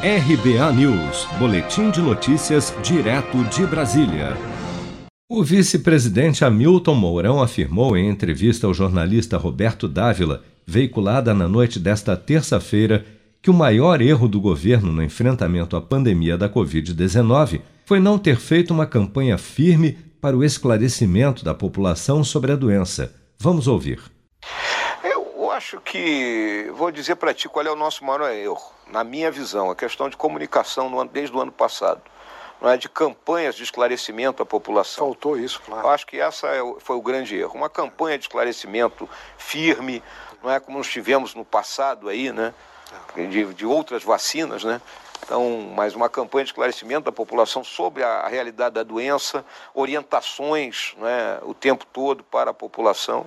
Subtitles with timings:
[0.00, 4.36] RBA News, Boletim de Notícias, direto de Brasília.
[5.28, 12.16] O vice-presidente Hamilton Mourão afirmou em entrevista ao jornalista Roberto Dávila, veiculada na noite desta
[12.16, 13.04] terça-feira,
[13.42, 18.36] que o maior erro do governo no enfrentamento à pandemia da Covid-19 foi não ter
[18.36, 23.12] feito uma campanha firme para o esclarecimento da população sobre a doença.
[23.36, 23.98] Vamos ouvir
[25.58, 29.70] acho que vou dizer para ti qual é o nosso maior erro, na minha visão,
[29.70, 32.00] a questão de comunicação no, desde o ano passado.
[32.60, 35.04] Não é de campanhas de esclarecimento à população.
[35.04, 35.86] Faltou isso, claro.
[35.86, 37.54] Eu acho que essa é, foi o grande erro.
[37.54, 40.02] Uma campanha de esclarecimento firme,
[40.42, 42.54] não é como nós tivemos no passado aí, né?
[43.14, 44.80] De, de outras vacinas, né?
[45.22, 49.44] Então, mais uma campanha de esclarecimento da população sobre a, a realidade da doença,
[49.74, 53.26] orientações né, o tempo todo para a população.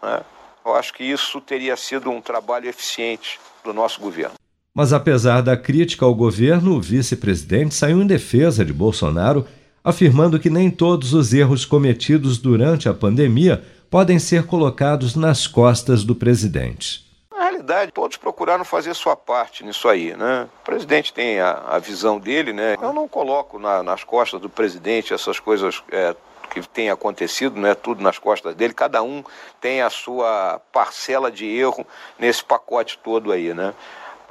[0.00, 0.22] Né?
[0.64, 4.34] Eu acho que isso teria sido um trabalho eficiente do nosso governo.
[4.74, 9.46] Mas apesar da crítica ao governo, o vice-presidente saiu em defesa de Bolsonaro,
[9.84, 16.04] afirmando que nem todos os erros cometidos durante a pandemia podem ser colocados nas costas
[16.04, 17.04] do presidente.
[17.30, 20.48] Na realidade, todos procuraram fazer sua parte nisso aí, né?
[20.62, 22.76] O presidente tem a, a visão dele, né?
[22.80, 26.16] Eu não coloco na, nas costas do presidente essas coisas é,
[26.52, 29.24] que tem acontecido, não é tudo nas costas dele, cada um
[29.60, 31.86] tem a sua parcela de erro
[32.18, 33.72] nesse pacote todo aí, né?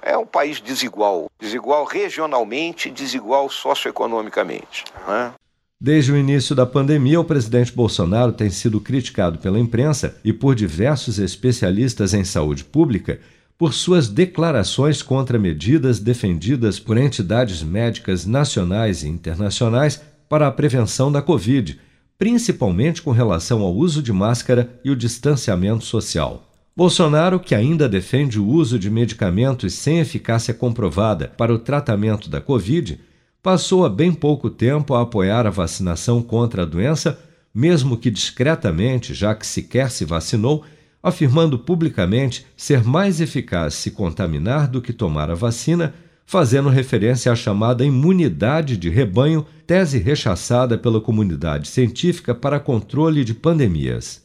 [0.03, 4.83] É um país desigual, desigual regionalmente, desigual socioeconomicamente.
[5.07, 5.31] Né?
[5.79, 10.55] Desde o início da pandemia, o presidente Bolsonaro tem sido criticado pela imprensa e por
[10.55, 13.19] diversos especialistas em saúde pública
[13.59, 21.11] por suas declarações contra medidas defendidas por entidades médicas nacionais e internacionais para a prevenção
[21.11, 21.79] da Covid
[22.21, 26.47] principalmente com relação ao uso de máscara e o distanciamento social.
[26.77, 32.39] Bolsonaro, que ainda defende o uso de medicamentos sem eficácia comprovada para o tratamento da
[32.39, 32.99] Covid,
[33.41, 37.19] passou há bem pouco tempo a apoiar a vacinação contra a doença,
[37.51, 40.63] mesmo que discretamente, já que sequer se vacinou,
[41.01, 45.91] afirmando publicamente ser mais eficaz se contaminar do que tomar a vacina
[46.31, 53.33] fazendo referência à chamada imunidade de rebanho, tese rechaçada pela comunidade científica para controle de
[53.33, 54.21] pandemias.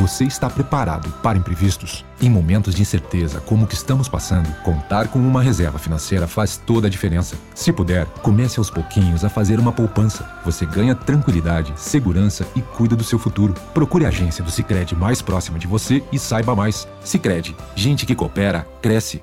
[0.00, 2.04] Você está preparado para imprevistos?
[2.20, 6.56] Em momentos de incerteza como o que estamos passando, contar com uma reserva financeira faz
[6.56, 7.36] toda a diferença.
[7.54, 10.28] Se puder, comece aos pouquinhos a fazer uma poupança.
[10.44, 13.54] Você ganha tranquilidade, segurança e cuida do seu futuro.
[13.72, 16.88] Procure a agência do Sicredi mais próxima de você e saiba mais.
[17.04, 19.22] Sicredi, gente que coopera cresce